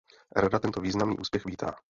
Rada 0.35 0.59
tento 0.59 0.81
významný 0.81 1.17
úspěch 1.17 1.45
vítá. 1.45 1.73